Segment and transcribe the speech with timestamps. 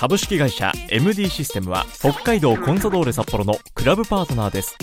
[0.00, 4.74] 株式会社 MD システムは北海道コンサドーレ札幌のクラブパートナーです。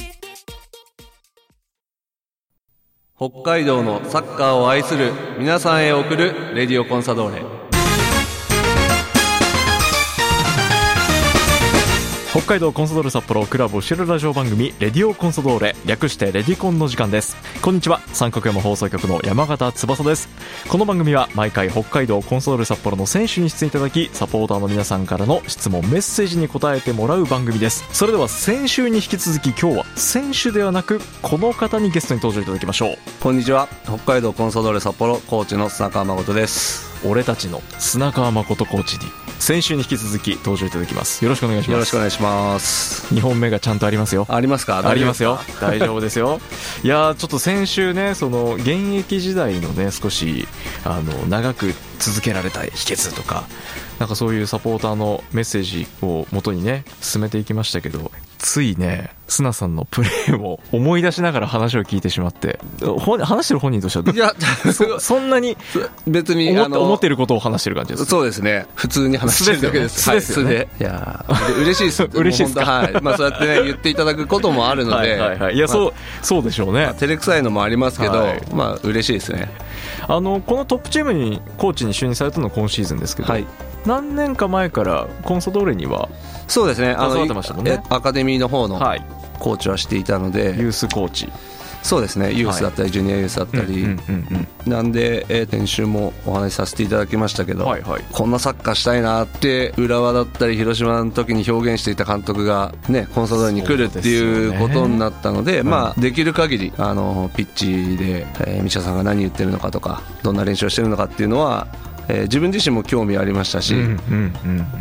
[3.17, 7.41] 北海道のサッカーを愛する皆さんへ送るレディオコンサドーレ
[12.37, 15.75] 北海道コンソドーレ札幌クラブを知るラジオ番組レディオコンソドーレ。
[15.87, 17.35] 略してレディコンの時間です。
[17.63, 17.99] こんにちは。
[18.13, 20.29] 三角山放送局の山形翼です。
[20.69, 27.83] この番組は毎回北海道コンソドーレ札幌の選手に出演いただきサポーターの皆さんからの質問メッセージに答えてもらう番組です。
[27.91, 32.97] それでは先週に引き続き今日は選手ではなくこの方にゲストに登場いただきましょう。
[33.19, 33.67] こんにちは。
[33.85, 36.96] 北海道コンサドーレ札幌コーチの砂川誠です。
[37.07, 39.05] 俺たちの砂川誠コーチに
[39.39, 41.23] 先週に引き続き登場いただきます。
[41.23, 41.71] よろしくお願いします。
[41.73, 43.13] よろしくお願いします。
[43.13, 44.25] 2本目がちゃんとありますよ。
[44.29, 44.87] ありますか？
[44.87, 45.39] ありますよ。
[45.61, 46.39] 大丈夫ですよ。
[46.83, 50.47] いやーちょっと先週ねその現役時代のね少し
[50.83, 53.45] あの長く続けられた秘訣とか
[53.99, 64.33] なんかそういうサポーターのメッセージを元にね進めていきましたけどついね砂さんのプレーを思い出しながら話を聞いてしまってほ話してる本人としてはいや
[64.71, 65.57] そそんなに
[66.07, 68.65] 別に思ってることを話してる感じですそうですね。
[68.75, 70.01] 普通に話してるだけです。
[70.01, 70.55] 素ですよね。
[70.55, 70.67] はい。
[70.67, 70.87] 素でい。
[70.87, 71.25] や
[71.59, 72.03] 嬉しいです。
[72.13, 73.01] 嬉しいですはい。
[73.01, 74.97] まあそうやってね言っていただくこともあるので。
[74.97, 75.55] はいはいはい。
[75.55, 76.85] いや、まあそうそうでしょうね。
[76.85, 78.41] まあ照れくさいのもありますけど、はい。
[78.53, 79.49] まあ嬉しいですね。
[80.07, 83.45] あのこのトップチームにコーチに就任されたのは今シーズンですけど、はい
[83.87, 86.09] 何年か前からコンソドーレには、
[86.47, 86.89] そうですね。
[86.89, 87.81] あ携わってましたもんね。
[87.83, 89.03] えアカデミーの方のはい、
[89.39, 91.29] コーチはしていたので、ユースコーチ。
[91.83, 92.33] そうですね。
[92.33, 98.03] ユースだったり、ジュニアユースだったり、うんうんなんで、えー先週もお話しさせていただきましたけど、はいはい。
[98.11, 111.67] こんなサッカーしたいなって浦和だったり広島の時に表現していた監督が、ね、コンサドーレに来るっていうことになったのでうんまあ、できる限りあのピッチで、えー、ミシャさんが何言ってるのかとかどんな練習をしてるのかっていうのは、
[112.09, 113.75] えー自分自身も興味ありましたし、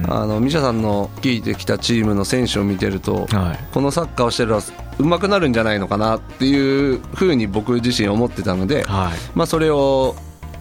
[0.09, 3.59] あのミシャさんの率いてきたチームの選手を見てると、はい。
[3.73, 4.61] このサッカーをしてるら
[4.99, 9.19] 上手くなるんじゃないのかなっていうふうに僕自身思ってたので、はい。
[9.35, 10.15] まあ、それを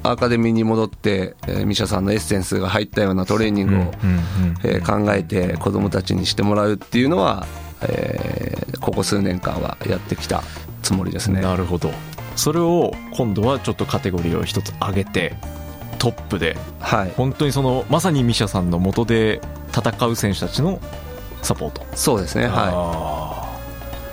[0.03, 3.79] アカデミーに戻って、えーミシャさんのエッセンスが入ったようなトレーニングを、
[4.63, 7.45] えー考えて子どもたちにしてもらうっていうのは、
[7.81, 10.43] えーここ数年間はやってきた
[10.83, 11.41] つもりですね。
[11.41, 11.91] なるほど。
[12.35, 15.35] それを今度はちょっとカテゴリーを一つ上げて
[15.95, 19.41] トップではい、本当にそのまさにミシャさんの元で
[19.75, 20.79] 戦う選手たちの
[21.41, 21.85] サポート。
[21.93, 23.51] そうですね、は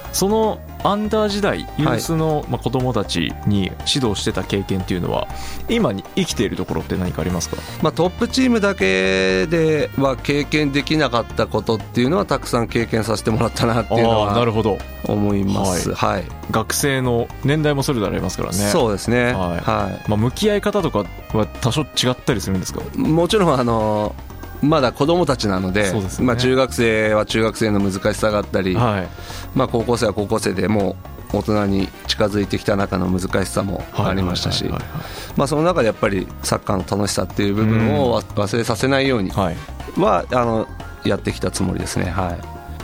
[0.04, 0.14] あー。
[0.14, 5.28] そのアンダー時代ユースの、まあ、子供たちに指導してた経験っていうのは
[5.68, 7.56] 今に生きているところって何かありますか？
[7.56, 14.78] いまあ、トップチームだけでは経験できなかったことっていうのはたくさん経験させてもらったなっていうのはなるほど。
[15.04, 15.92] 思います。
[15.94, 18.54] はい、学生の年代もそれぞれありますからね。
[18.54, 19.34] そうですね、はい。
[19.58, 20.08] はい。
[20.08, 22.80] まあ、向き合い方とかは多少違ったりするんですか？
[22.96, 24.14] もちろんあの
[24.62, 26.00] まだ子供たちなのでね。
[26.20, 29.08] まあ、中学生は中学生の難しさがあったり、はい。
[29.54, 30.96] まあ、高校生は高校生でも
[31.32, 34.70] う大人に近づいてきた中の難しさもありましたし
[35.46, 39.44] その中でやっぱりサッカーの楽しさっていう部分をわ忘れさせないようにはい。
[39.46, 39.56] はい
[39.96, 40.66] はあの
[41.04, 42.06] やってきたつもりですね。
[42.06, 42.38] はい。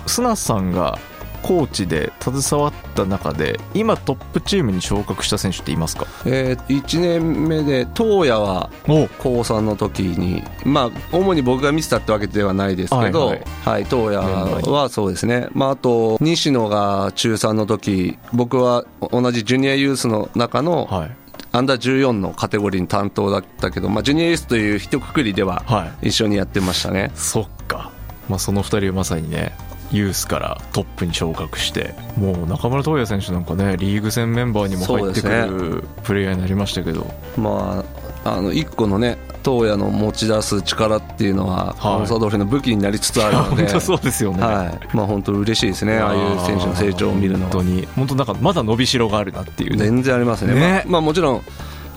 [0.08, 0.98] 砂さんが
[1.48, 6.06] コーチで携わった中で今トップチームに昇格した選手っていますか？
[6.26, 9.08] えー、1年目で東野はお。
[9.18, 13.38] 高3の時に、まあ、主に僕が見せたってわけではないですけど、ははい。
[13.38, 21.10] いはい東野はそうですね、まあ、あと西野が中3の時僕は同じジュニアユースの中のはい。
[21.50, 26.08] アンダー14のカテゴリーに担当だったけど、まあ、ジュニアユースという一括りでははい。
[26.08, 27.10] 一緒にやってましたね。
[27.14, 27.90] そっか、
[28.28, 29.56] まあ、その2人はまさにね
[29.90, 37.84] ユースからトップに昇格してもう中村斗也選手なんかねリーグ戦メンバーにも入ってくるプレイヤーになりましたけど、ま
[38.24, 44.96] あ、あの一個のね東野の持ち出す力っていうのは、コンサドの武器になりつつあるの 本で当そうですよね、はい。
[44.96, 45.98] まあ、本当嬉しいですね。
[45.98, 47.50] ああいう選手の成長を見るのは。
[47.50, 49.84] 本当に本当なんかまだ伸びしろがあるなっていうね。
[49.84, 50.54] 全然ありますね。
[50.54, 51.42] ねまあ、まあもちろん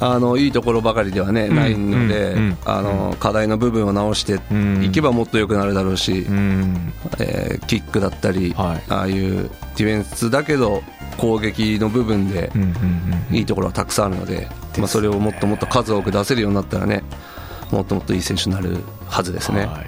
[0.02, 1.56] あのいいところばかりでは、ねん。
[1.56, 4.84] ないので、あの課題の部分を直してうん。
[4.84, 6.94] いけばもっと良くなるだろうし、うん。
[7.20, 8.84] えーキックだったり、はい。
[8.92, 10.84] ああいうディフェンスだけど
[11.18, 12.52] 攻撃の部分で
[13.32, 17.04] いいところはたくさんあるので、まあ、それをもっともっと数多く出せるようになったらね
[17.72, 18.78] もっともっといい選手になる
[19.08, 19.66] はずですね。
[19.66, 19.86] はい。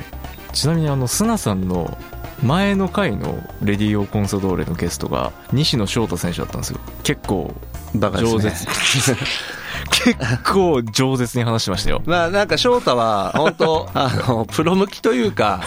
[0.53, 1.97] ちなみにあの砂さんの
[2.43, 6.79] 前の回のレディオコンソドーレのゲストが西野翔太選手だったんですよ。
[7.03, 7.53] 結構
[7.95, 8.39] バカですね。
[8.39, 9.17] 饒舌
[10.03, 12.01] 結構饒舌に話してましたよ。
[12.05, 15.61] まあなんか翔太は本当 あのプロ向きというか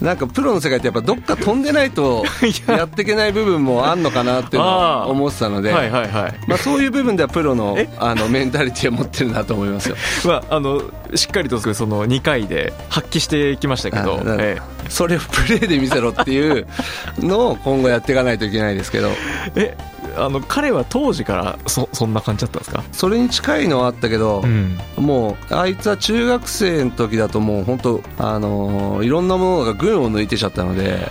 [0.00, 2.24] なんかプロの世界ってやっぱどっか飛んでないと
[2.66, 2.84] や。
[2.84, 6.34] っていけない部分もあんのかなっていうのは思ってたので、はいはいはい。
[6.46, 7.88] まあ、そういう部分ではプロのえ？
[7.98, 9.96] あのメンタリティーを持ってるなと思いますよ。
[10.24, 10.82] まあ、あの
[11.14, 16.66] しっかりとその2回で発揮してきましたけどあ、えそれをプレーで見せろっていう
[17.18, 19.10] のを今後やっていかないといけないですけど。
[19.56, 31.10] ええあの彼は当時からそそんな感じだったんですか、それに近いのはあったけど、ん、もうあいつは中学生の時だともう本当あのーいろんなものが群を抜いてちゃったので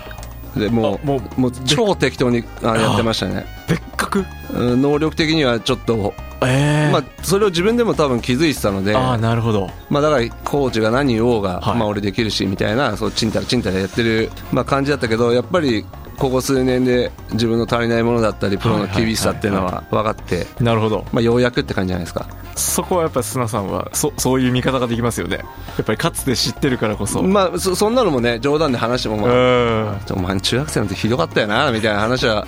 [0.56, 3.46] でもあもううもう超適当にあのやってましたね。
[3.68, 4.26] 別格？
[4.54, 9.70] うん能力的にはちょっと、ええまあ、それを自分でも多分気づいてたのでああなるほど。
[9.90, 11.78] まあ、だからコーチが何言おうが、はい。
[11.78, 15.86] まあ、俺できるしみたいなそうちんたらちんたらやってる、まあ、感じだったけどやっぱり
[16.18, 21.06] ここ数年で自分の足りないものだったりプロの厳しさっていうのは分かって、なるほど。
[21.12, 22.28] まあ、ようやくって感じじゃないですか。
[22.56, 25.38] そこはやっぱ砂さんはそそういう見方ができますよね。
[25.38, 25.44] や
[25.84, 29.98] っぱりかつて知ってるからこそ、まあそそんなのもね冗談で話しても、まあうん。
[30.14, 32.48] お前中学生の時ひどかったよなみたいな話は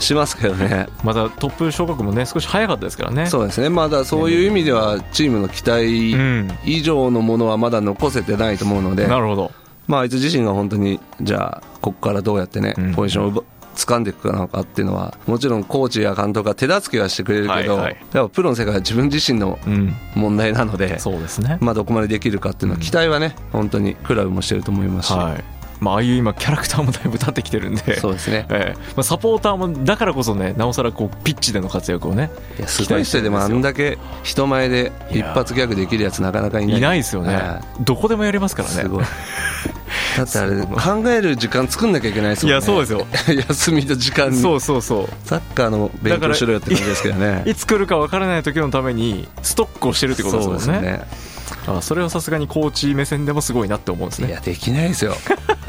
[0.00, 0.88] しますけどね。
[1.04, 3.26] またトップ昇格もね少し早かったですからね。
[3.26, 3.68] そうですね。
[3.68, 6.58] まだそういう意味ではチームの期待うん。
[6.64, 9.52] 以上のものはまだ残せてないと思うので、なるほど
[9.88, 12.94] まあ、あいつ自身が本当にじゃあここからどうやってねうん。
[12.94, 13.42] ポジションを奪
[13.74, 18.28] 掴んでいくのかっていうのはもちろんコーチや監督が手助けはしてくれるけど、はいはい。
[18.30, 19.94] プロの世界は自分自身のうん。
[20.14, 21.58] 問題なので、そうですね。
[21.60, 27.98] まあ、どこまでできるかっていうのは期待はね本当にクラブもしてると思いますし、はいまあ、ああいう今キャラクターもだいぶ立ってきてるんで。
[27.98, 28.46] そうですね。
[28.50, 28.78] ええ。
[28.96, 36.78] まあ、サポーターもだからこそねなおさらこうピッチでの活躍をねいやすごい人でもあんだけ人前で一発ギャグできるやつなかなかいない。
[36.78, 38.74] いないですよね、はどこでもやりますからね。
[38.74, 39.04] いすごい。
[40.16, 42.58] だってあれ考える時間作んなきゃいけないですもんね。
[42.58, 43.06] いやそうですよ。
[43.48, 44.40] 休みの時間に。
[44.40, 45.08] そうそうそう。
[45.24, 47.42] サッカーの勉強しろよって感じですけどね。
[47.46, 51.02] いつ来るか分からない時のためにストックをしてるってことですもんね。
[51.66, 54.28] あそれはさすがにコーチ目線でもすごいなって思うんですね。
[54.28, 55.14] いやできないですよ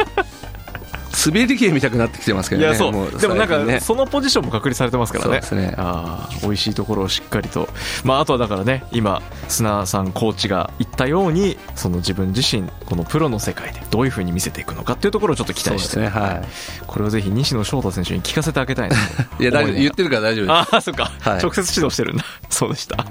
[1.25, 2.67] 滑り芸見たくなってきてますけどね。
[2.67, 2.91] いやそう。
[2.91, 5.41] もでもなんかそのポジションも確立されてますからね。
[5.41, 5.75] そうですね。
[5.77, 7.67] あー美味しいところをしっかりと、
[8.03, 15.89] まあ、あとはだからね今砂さんコーチが言ったようにその自分自身このプロの世界でどういうふうに見せていくのかっていうところをちょっと期待して。
[15.89, 16.43] すねは
[16.87, 21.39] これをぜひ西野翔太選手に聞かせてあげたいなとい いや大丈夫言ってるから大丈夫です ああ、そっか、はい。
[21.39, 22.25] 直接指導してるんだ。
[22.49, 23.05] そうでした。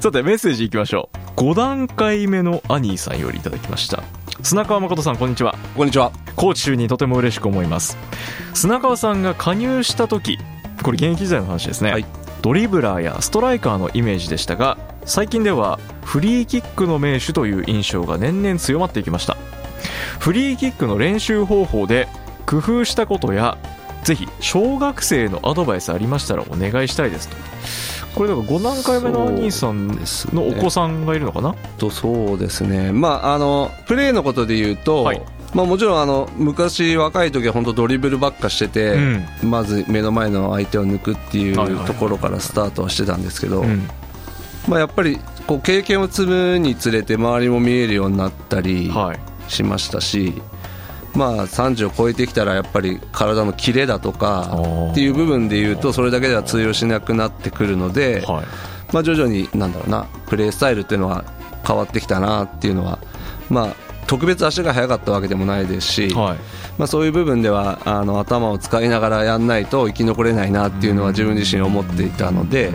[0.00, 1.40] さて、メッセージいきましょう。
[1.40, 4.02] 5段階目のアニーさんよりいただきました。
[4.42, 5.54] 砂川誠さん、こんにちは。
[5.76, 7.96] こんにちはコーチ就任とても嬉しく思います。
[8.54, 10.38] 砂川さんが加入した時、
[10.82, 11.92] これ現役時代の話ですね。
[11.92, 12.06] はい
[12.42, 19.36] ドリブラーやストライカーのイメージでしたが、最近ではフリーキックの名手という印象が年々強まっていきました。
[20.18, 22.08] フリーキックの練習方法で
[22.46, 23.58] 工夫したことや
[24.04, 27.36] ぜひ小学生のアドバイスありましたらお願いしたいですと
[28.14, 29.88] これだから5段階目のお兄さん
[30.32, 32.92] のお子さんがいるのかな、とそうですね。
[32.92, 35.22] まああのプレーのことで言うと、はい。
[35.52, 38.94] まあ、もちろんあの昔若い時は本当ドリブルばっかしてて、
[39.42, 39.50] うん。
[39.50, 41.84] まず目の前の相手を抜くっていはいはいはい。
[41.84, 43.88] うところからスタートはしてたんですけど、うん。
[44.68, 45.18] まあ、やっぱり
[45.48, 49.20] こう経験を積むにつれて周りも見えるようになったりはい。
[49.48, 50.40] しましたし、
[51.14, 54.92] まあ、30を超えてきたらやっぱり体のキレだとかー。
[54.92, 58.44] っていう部分で言うとそれだけでは通用しなくなってくるので、はい。
[58.92, 61.24] まあ、徐々になんだろうなプレースタイルっていうのは
[61.66, 62.98] 変わってきたなっていうのは、
[63.48, 63.74] まあ、
[64.06, 66.38] 特別足が速かったわけでもないですし、はい。
[66.78, 72.72] まあ、そういう部分ではあの頭を使いながらやんないと生き残れないなっていうのは自分自身思っていたので、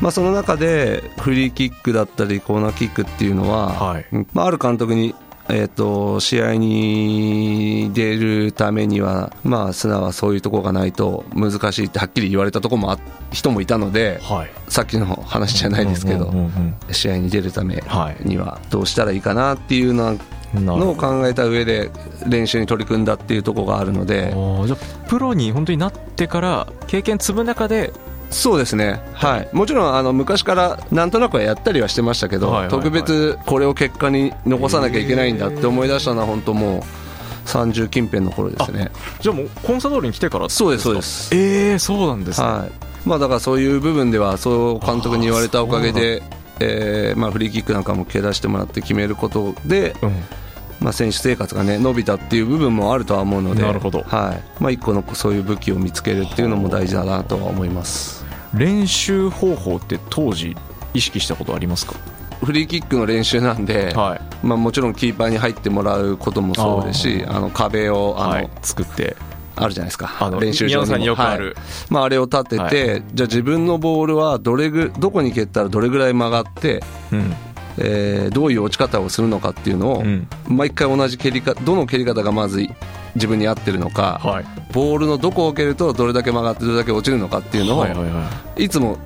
[0.00, 4.06] まあ、その中でフリーキックだったりコーナーキックっていうのは、はい。
[4.12, 4.26] うん。
[4.32, 5.14] まあ、ある監督に
[5.48, 12.98] えー、と試合に出るためには、まあ、砂はそういうところがないと難しいってはっきり言われたところもあ
[13.30, 14.50] 人もいたのではい。
[14.68, 16.32] さっきの話じゃないですけど、
[16.90, 18.16] 試合に出るためはい。
[18.28, 21.90] にはどうしたらいいかなっていうのうんなるのを考えた上で
[22.26, 24.32] 練習に取り組んだっていうところがあるので。
[24.66, 27.92] じゃあプロに本当になってから経験積む中で
[28.34, 32.70] そうですね、はい、もちろんあの昔からなんとなくはやったりはしてましたけど、はいはいはい。
[32.70, 36.82] 特別これを結果に残さなきゃいけないんだって思い出したのは本当もう
[37.46, 38.90] 30近辺の頃ですね。
[39.20, 41.34] じゃあもうコンサドールに来てからそうですそうです。
[41.34, 43.08] ええそうなんですね、はい。
[43.08, 46.22] まあ、だからそういう部分ではそう監督に言われたおかげで、
[46.60, 50.12] えーまあ、フリーキックなんかも蹴出してもらって決めることで、うん。
[50.80, 54.02] まあ、選手生活が、ね、伸びたっていう部分もあるとは思うのでなるほど。
[54.02, 58.23] はいまあ、一個のそういう武器を見つけるっていうのも大事だなとは思います
[58.56, 60.56] 練習方法って当時
[60.94, 61.94] 意識したことありますか？
[62.44, 64.46] フリーキックの練習なんで、はい。
[64.46, 69.16] まあ、もちろんキーパーに入ってもらうこともそうですしあの壁をあの、はい、作って。
[69.56, 70.16] あるじゃないですか。
[70.18, 71.46] あの練習場によくある。
[71.46, 71.54] はい。
[71.88, 73.04] まあ、あれを立てて、はい。
[73.14, 76.82] じゃあ自分のボールはどれぐどこに蹴ったらどれぐらい曲がって、
[77.12, 77.34] うん。
[77.78, 80.26] えーどういう落ち方をするのかっていうのを、うん。
[80.48, 82.68] 毎回同じ蹴り方どの蹴り方がまず
[83.14, 84.44] 自分に合ってるのか、はい。
[84.72, 87.88] ボールのどこを蹴るとどれだけ曲がってどれだけ落ちるのかっていうのを、は
[88.56, 88.98] いつも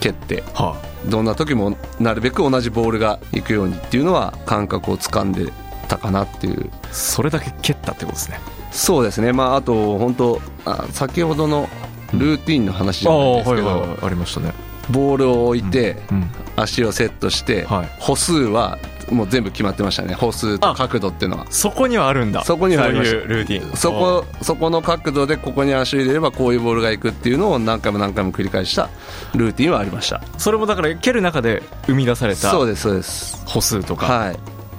[0.00, 5.50] 蹴ってはどんな時もなるべく同じボールが行くようにっていうのは感覚をつかんで
[5.88, 6.70] たかなっていう。
[6.82, 8.40] あそれだけ蹴ったってことですね。
[8.72, 9.32] そうですね。
[9.32, 11.68] まああと本当あ先ほどの
[12.12, 14.52] ルーティンの話じゃないですけど、いありましたね。
[14.90, 16.30] ボールを置いて、うん。
[16.56, 17.88] 足をセットして、はい。
[17.98, 18.78] 歩数は
[19.10, 20.14] もう全部決まってましたね。
[20.14, 21.46] 歩数と角度っていうのは。
[21.50, 22.44] そこにはあるんだ。
[22.44, 23.12] そこにはありました。
[23.12, 23.76] そういうルーティン。
[23.76, 28.88] そこそこの角度でここに足を入れればこういうボールが行くっていうのを何回も何回も繰り返した
[29.34, 30.20] ルーティンはありました。
[30.38, 33.42] それもだから蹴る中で生み出されたそうですそうです。
[33.46, 34.38] 歩数とかはい。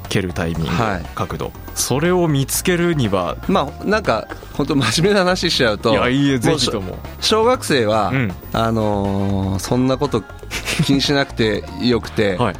[0.10, 1.06] 蹴るタイミング、はい。
[1.16, 1.52] 角度。
[1.76, 6.98] それを見つけるにはまあなんか本当真面目な話しちゃうといやいいえぜひとも。
[7.20, 8.34] 小学生は、うん。
[8.54, 10.24] あのーそんなこと
[10.86, 12.56] 気にしなくてよくて、 はい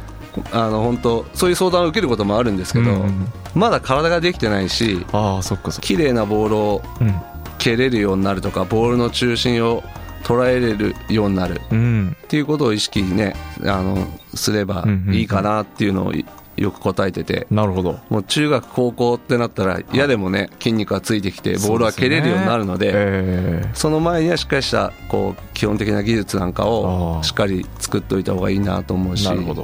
[0.52, 5.86] あの本当そういう相談を受けることもあるんですけど、うんうんまだ体ができてないしああそっかそっか。
[5.86, 7.14] 綺麗なボールをうん。
[7.58, 9.82] 蹴れるようになるとかボールの中心を
[10.22, 11.60] 捉えれるようになる。
[11.72, 12.16] うん。
[12.22, 16.24] っていうことを意識ねあのすればいいかなっていうのをい
[16.60, 17.46] よく答えてて。
[17.50, 17.98] なるほど。
[18.08, 29.62] もう中学高校ってなったら嫌でもね筋肉がついてきてボールは蹴れるようになるのでえその前にはしっかりしたこう基本的な技術なんかあをーしっかり作っておいた方がいいなと思うしなるほど。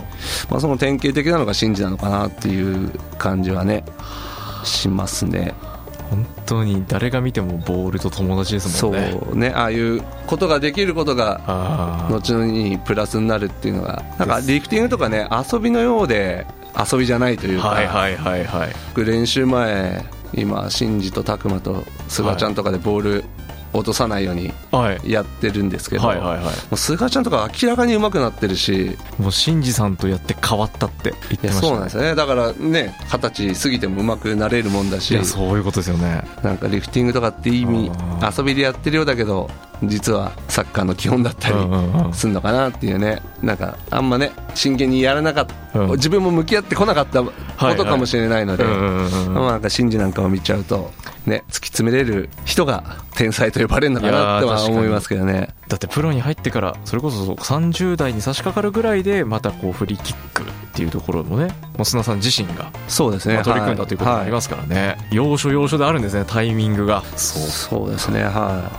[0.50, 3.84] まあ、その典型的なのがシンジなのかなっていう感じはね
[4.64, 5.54] しますね。
[6.10, 9.20] 本当に誰が見てもボールと友達ですそもんね。
[9.32, 9.52] うね。
[9.54, 16.46] ああいうことができることが後にプラスになるっていうのがなんかリフティングとかね遊びのようで
[16.78, 18.72] 遊びじゃないというか、はいはいはいはい。
[18.88, 20.04] 僕練習前
[20.34, 23.24] 今シンジと拓磨と菅ちゃんとかでボール
[23.72, 25.10] 落とさないようにはい。
[25.10, 26.44] やってるんですけど、はいはいはい。
[26.44, 32.14] もう菅ちゃんとか明らかに上手くなってるしもう新次さんとやって変わったって言ってましたそうなんですよね。
[32.14, 36.22] だからね二十歳過ぎても上手くなれるもんだいしやそういうことですよね。
[36.42, 37.90] なんかリフティングとかって意味
[38.20, 39.50] あ遊びでやってるようだけど
[39.88, 41.54] 実はサッカーの基本だったり
[42.12, 43.22] すんのかなっていうね。
[43.42, 45.90] なんかあんまね真剣にやらなかった、うん。
[45.92, 47.32] 自分も向き合ってこなかったこ
[47.76, 50.90] とかもしれないので、なんか真珠なんかを見ちゃうと
[51.26, 54.74] ね突き詰めれる人が天才と呼ばれるのかなっていやー確かに。
[54.74, 55.50] は思いますけどね。
[55.68, 63.34] だってプロに入ってからそれこそ30代に差し掛かるぐらいでまたこうフリーキックっていうところもねもう砂さん自身がそうですね。
[63.34, 67.02] まあ取り組んだということもありますからね、要所要所であるんですねタイミングが。
[67.16, 68.70] そうそうですねは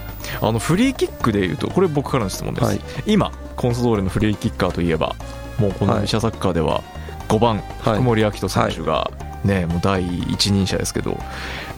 [0.41, 2.81] あのフリーキックでいうとこれ僕からの質問です、はい。
[3.05, 5.15] 今コンソドーレのフリーキッカーといえば
[5.57, 6.01] もうこのはい。
[6.03, 6.83] ミシャサッカーでは
[7.29, 7.63] 5番、はい。
[7.95, 9.09] 福森明人選手が
[9.43, 11.19] ね、もう第一人者ですけど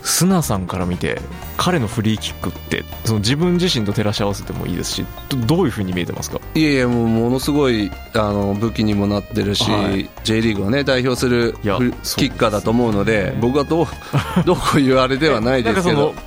[0.02, 1.20] 砂さんから見て
[1.58, 6.40] 彼のフリーキックってその自分自身と照らし合わせてもいいですしどどういうふうに見えてますか？
[6.56, 10.10] いいやいやもうものすごいあの武器にもなってるし、はい。
[10.24, 13.88] J リーグをね代表するキッカーだと思うので僕はどう
[14.46, 15.98] どういうあれではないですけど。
[15.98, 16.22] なんか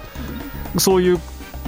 [0.74, 1.18] そのそういう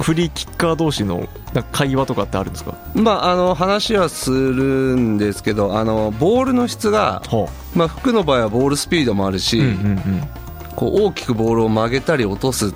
[0.00, 1.28] フリーキッカー同士の
[1.70, 2.74] 会話とかってあるんですか？
[2.94, 10.28] まああの話はするんですけどあのボールの質が、はまあ、服の場合はボールスピードもあるし、うんうんうん。
[10.74, 12.72] こう大きくボールを曲げたり落とすっ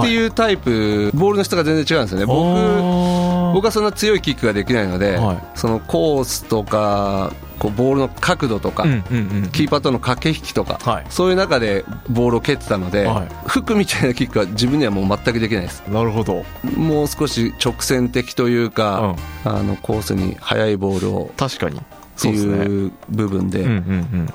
[0.00, 2.26] ていうタイプ、ボールの質が全然違うんですよね。
[2.26, 5.42] 僕僕僕はそんな強いキックができないので、はい。
[5.54, 11.06] そのコースとかこうボールの角度とか、うんうんうんキーパーとの駆け引きとか、はい。
[11.10, 13.28] そういう中でボールを蹴ってたので、はい。
[13.46, 15.84] フックみたいなキックは自分にはもう全くできないです。
[15.88, 16.44] なるほど、
[16.76, 19.14] もう少し直線的というか、
[19.44, 21.76] あのコースに速いボールを確かに。
[21.76, 22.64] ってそうですね。
[22.64, 23.76] いう部分で、うんうんう
[24.22, 24.34] ん。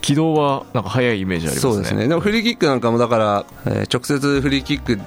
[0.00, 1.72] 軌道はなんか速いイメージありますね。
[1.72, 2.06] そうですね。
[2.06, 5.00] でもフリーキックなんかもだから、えー直接フリーキック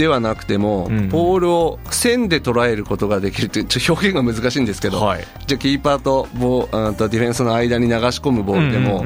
[0.00, 1.08] ではなくても、うん。
[1.10, 5.24] ボールを線で捉えることができるってちょ表現が難しいんですけど、はい。
[5.46, 9.04] じゃあキーパーとボーうんとディフェンスの間に流し込むボールでも、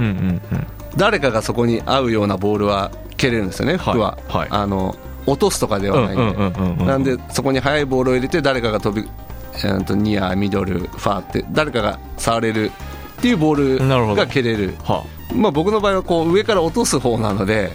[0.96, 4.48] 誰かがそこに合うようなボールは蹴れるんですよね、服は、はい。
[4.50, 4.94] あの
[5.26, 9.08] 落とすとかではないんで、なんでそこに速いボールを入れて誰かが飛び、
[9.56, 12.70] えーとニアミドルファーって誰かが触れる
[13.18, 14.76] っていうボールが蹴れる。
[14.84, 15.02] は
[15.34, 17.72] まあ、僕の場合はこう上から落とす方なので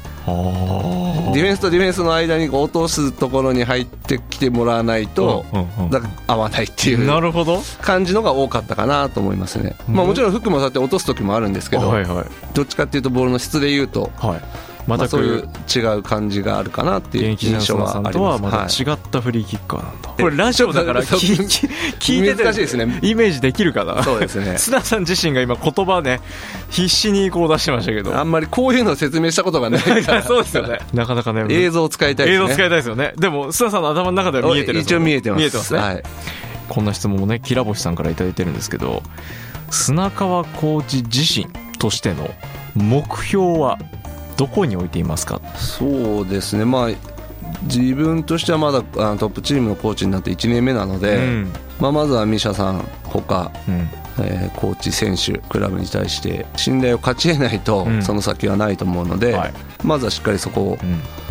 [1.33, 5.45] ディフェンスとディフェンスの間にこう落とすところに入ってきてもらわないと、
[6.27, 7.61] 合わないっていなうるほど。
[7.81, 11.93] 感じのが多かったかなと思いますね、まあ、もちろんフックもそうやって落とす時もあるんですけど、
[12.53, 14.41] どっちかっていうとボールの質で言うとはい
[14.89, 18.13] またそういう違う感じがあるかなっていう印象はあります。
[18.13, 21.35] とはまた違ったフリーキッカーなんだ、これラジオだから聞
[21.99, 24.03] 聞いてて難しいですねイメージできるかな？
[24.03, 24.51] そうですね。
[24.53, 26.19] 須田さん自身が今言葉ね
[26.69, 28.17] 必死にこう出してましたけど。
[28.17, 30.23] あんまりこういうのを説明したことがないから。
[30.23, 30.79] そうですよね。
[30.93, 31.45] なかなかね。
[31.49, 32.45] 映像を使いたいですね。
[32.45, 33.13] 映像使いたいですよね。
[33.17, 35.39] でも須田さんの頭の中では見えてる一応見えてます。
[35.39, 36.03] 見えてますね、はい、
[36.67, 39.03] こんな質問もねきらぼしさんから頂いてるんですけど
[39.69, 42.29] 砂川コーチ自身としての
[42.75, 43.77] 目標は？
[44.39, 45.41] どこに置いていますか？
[45.57, 46.63] そうですね。
[46.63, 46.89] まあ
[47.63, 53.89] 自分としてはまだあのトップチームのコーチになって1年目なので、うん、まあ、まずはミシャさんほか、うん、
[54.23, 59.53] えー、コーチ選手クラブに対して信頼を勝ち得ないとその先はないと思うので、うんはい、
[59.83, 60.77] まずはしっかりそこを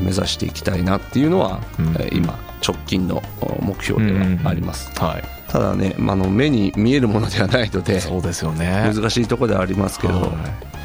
[0.01, 3.23] 目指していきたいなっていうのは、うん、えー、今直近の
[3.61, 4.91] 目標ではあります。
[5.01, 5.25] はい。
[5.51, 8.93] ただね、まあ、の目に見えるものではないのでそうですよね。
[8.95, 10.78] 難しいところではありますけど、はい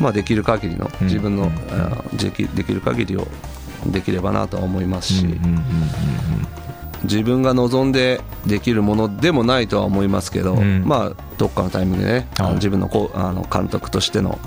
[0.00, 3.26] まあ、できる限りの自分の、うんできできる限りを
[3.86, 5.26] できればなとは思いますし、
[7.04, 14.38] 自分が望んでできるものでもないとは思いますけど、うん、まあどっかのタイミングでね、はい、自分のこうあの監督としての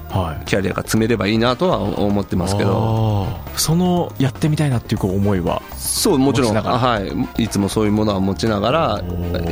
[0.46, 6.56] キャリアが積めればいいなとは思ってますけど、はい、そのやってみたいなっていう思いはそうもちろん。
[6.56, 7.00] は
[7.38, 9.04] い、いつもそういうものは持ちながら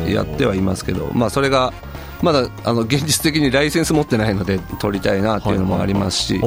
[0.07, 1.73] やってはいますけど、まあ、それが
[2.21, 6.41] まだあの現実的にライセンス持ってないので取りたいなっていうのもありますし。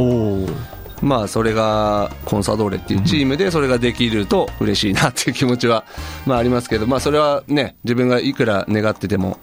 [1.02, 5.84] まあそれがコンサドーレっていうチームでそれができると嬉しいなっていう気持ちは
[6.26, 9.36] まあありますけど、まあ、それはね自分がいくら願ってても、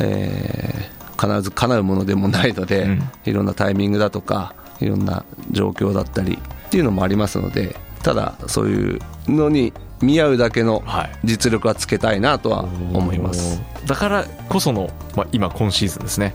[0.00, 0.90] え
[1.20, 10.82] 必ず叶うものでもないので、いろんなタイミングだとかいろんな状況だったりっていうのもありますのでただそういうのに見合うだけの
[11.24, 16.34] 実力はつけたいなとは思います、はい、だからこその、まあ、今今シーズンですね。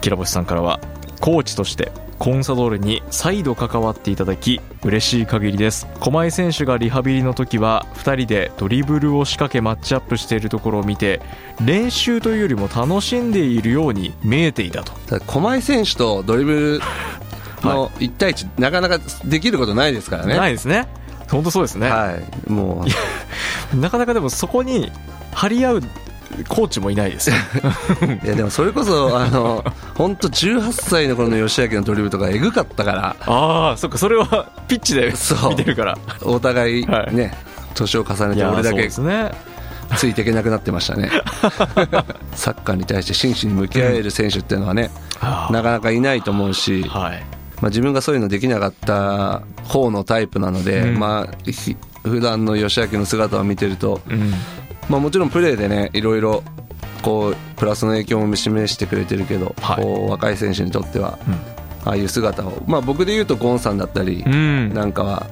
[0.00, 0.80] キラボシさんからは
[1.20, 5.86] コーチとしてコンサドーレに再度関わっていただき嬉しい限りです。
[6.00, 11.20] 狛江選手がリハビリの時は2人でドリブルを仕掛けマッチアップしているところを見て
[11.60, 14.92] 練習というよりも楽しんでいるように見えていたと。
[15.26, 16.80] 狛江選手とドリブル
[17.62, 20.36] の1対1、はい、なかなかできることないですからね。
[20.36, 20.86] ないですね
[21.30, 21.88] 本当そうですね。
[21.88, 22.84] はいも
[23.72, 23.76] う。
[23.76, 24.92] なかなかでもそこに
[25.32, 25.82] 張り合う
[26.48, 27.30] コーチもいないです。
[28.24, 33.16] いやでもそれこそあの本当18歳の頃の吉明のドリブルとかえぐかったから。
[33.20, 35.12] ああそっかそれは ピッチで
[35.48, 35.98] 見てるから。
[36.22, 37.36] お互いね、
[37.74, 38.90] 年、はい、を重ねて俺だけ
[39.96, 41.10] ついていけなくなってましたね。
[42.34, 44.90] サッカーに対して真摯に向き合える選手っていうのはね、
[45.22, 47.22] うん、なかなかいないと思うし、はい
[47.64, 51.34] まあ、自分がそういうのできなかった方のタイプなので、うん、まあ
[52.06, 54.32] 普段の吉明の姿を見てると、うん、
[54.90, 56.42] まあ、もちろんプレーでねいろいろ
[57.00, 61.18] こうプラスの影響も示してくれてるけど、はい、こう若い選手にとっては、
[61.86, 65.26] ああいう姿を、まあ、僕で言うとゴンさんだったりなんかは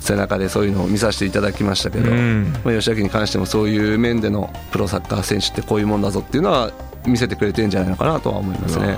[0.00, 6.72] 背中でそういうのを見させていただきましたけど、まあ、吉明に関してもそういう面でのプロサッカー選手ってこういうもんだぞっていうのは
[7.06, 8.96] 見せてくれてるんじゃないのかなとは思いますね。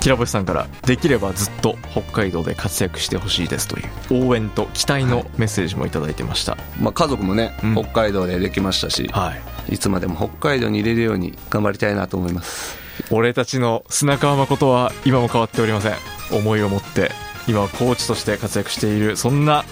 [0.00, 9.34] 平星さんからできればずっと北海道で活躍してほしいですという応援と期待のメッセージも頂いてました、はい、まあ、家族もね、うん、北海道でできましたし、は
[9.68, 12.78] い、いつまでも北海道に入れるように頑張りたいなと思います。
[13.10, 15.94] 俺たちの砂川誠は今も変わっておりません。
[16.32, 17.10] 思いを持って
[17.48, 19.64] 今はコーチとして活躍しているそんな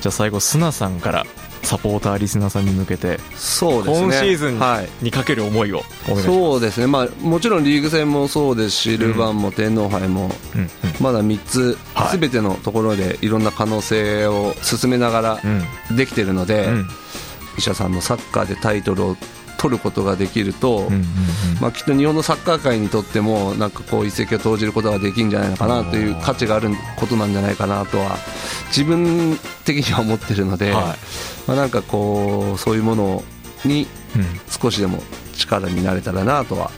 [0.00, 1.24] じゃあ最後砂さんから
[1.66, 4.60] サポーターリスナーさんに向けてそうです、ね、今シーズン
[5.02, 10.30] にかける思いをお願いそうですね、まあ、もちろんリーグ戦もそうですし、ルヴァンも天皇杯も、
[11.00, 11.78] まだ3つ、
[12.10, 15.40] すべてのところでいろんな可能性を進めながら
[15.96, 16.68] できてるので、
[17.58, 19.16] 医者さんのサッカーでタイトルを
[19.66, 20.88] 取ることができると、
[21.60, 28.16] まあ、きっと日本のサッカー界にとってもなんかこう一石を投じることができるんじゃないのかなという価値があることなんじゃないかなとは
[28.68, 30.84] 自分的には思ってるので、はい、
[31.48, 33.24] まあ、なんかこうそういうもの
[33.64, 33.88] に
[34.48, 35.00] 少しでも
[35.34, 36.70] 力になれたらなとは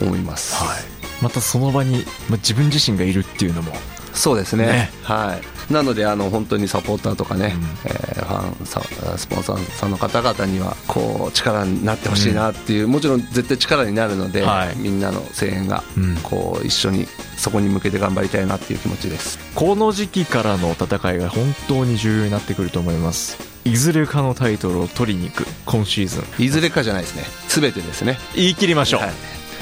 [0.00, 0.78] 思います、はい、
[1.20, 3.72] またその場に、まあ、自分自身がいるっていうのも。
[4.12, 8.80] そうですね、ね、はいなのであの本当にサポーターとかね、うん、えー、ファンサ
[9.18, 15.82] スポンサーさんの方々にはこう力になってほしいなっていう、うん、もちろん絶対力になるので、はい、みんなの声援が
[16.22, 19.38] こう一緒にそこに向けて頑張りたいなっていう気持ちです。
[19.54, 23.38] この時期からの戦いが本当に重要になってくると思います。
[23.64, 26.44] いずれかのタイトルを取りに行く今シーズン。
[26.44, 27.24] いずれかじゃないですね。
[27.48, 28.18] 全てですね。
[28.36, 29.10] 言い切りましょう、はい、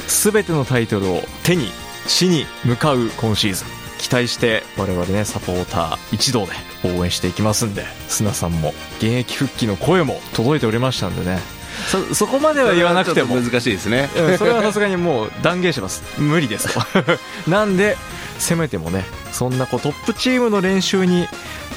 [0.06, 1.68] 全てのタイトルを手に
[2.06, 6.52] 死に向かう今シーズン期待して我々ねサポーター一同で
[6.84, 11.38] 応援していきますんで砂さんも現役復帰の声も届いておりましたんでね。
[11.90, 13.34] そそこまでは言わなくても。
[13.34, 14.08] 難しいですね。
[14.38, 16.02] それはさすがにもう断言します。
[16.18, 16.72] 無理です。
[16.72, 16.80] と
[17.50, 17.96] なんで
[18.38, 21.28] せめてもねそんなこうトップチームの練習に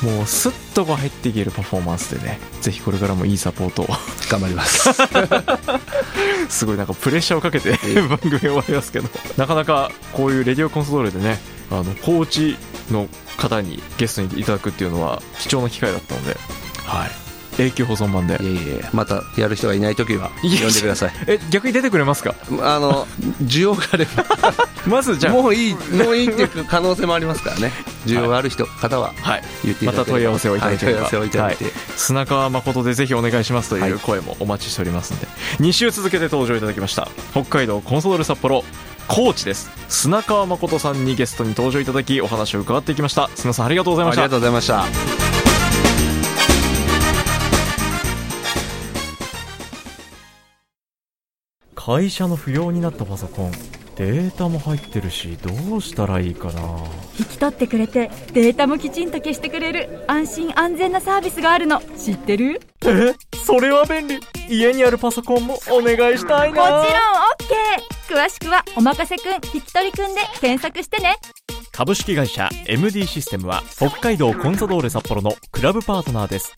[0.02, 3.90] もうスッとこう入っていけるパフォーマンスでねぜひこれからもいいサポートを。
[4.30, 4.90] 頑張ります。
[6.50, 9.10] すごいなんかプレッシャーをかけて番組終わりますけど。
[9.38, 11.40] なかなかこういうレディオコンソドーレでね
[11.72, 12.58] あのコーチ
[12.92, 16.38] の方にゲストにいただくっていうのは貴重な機会だったので
[16.86, 17.10] はい。
[17.60, 18.36] 永久保存版で。
[18.36, 18.90] いえいえ。
[18.94, 22.36] またやる人がいない時は呼んでくださいえ逆に出てくれますか？
[22.62, 23.08] あの
[23.42, 24.24] 需要があれば。
[24.86, 25.34] まずじゃあ。
[25.34, 27.72] もういいもういいっていう可能性もありますからね。
[28.06, 29.44] 需要がある人、方ははい。
[29.66, 30.06] 言っていただければ。
[30.06, 31.02] また問い合わせをいただければ。
[31.02, 31.74] はい問い合わせをいただいて、はい。
[31.98, 35.28] 砂川誠でぜひお願いしますという声もお待ちしておりますので、
[35.60, 37.10] 2週続けて登場いただきました。
[37.32, 38.64] 北海道コンソドール札幌
[39.08, 39.72] コーチです。
[39.90, 43.30] 砂川誠さんにゲストに登場いただきお話を伺っていきました。
[43.36, 44.24] 砂さんありがとうございました。
[44.24, 44.86] ありがとうございました。
[51.76, 53.52] 会社の不要になったパソコン
[53.96, 56.62] データも入ってるしどうしたらいいかな。
[57.18, 61.82] 引き取ってくれてデータもきちんと消してくれる安心安全なサービスがあるの。
[61.98, 62.60] 知ってる？
[62.86, 63.16] え？
[63.38, 64.20] それは便利。
[64.50, 71.18] 家にあるパソコンもお願いしたいもちろん OK 詳しくは「おまかせくん引き取りくん」で検索してね。
[71.74, 76.54] 株式会社 MD システムは北海道コンサドーレ札幌のクラブパートナーです。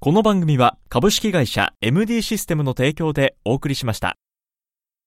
[0.00, 4.16] この番組は株式会社 MD システムの提供でお送りしました。